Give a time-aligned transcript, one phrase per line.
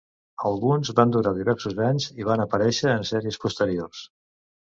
[0.49, 4.01] Alguns van durar diversos anys i van aparèixer en sèries posteriors.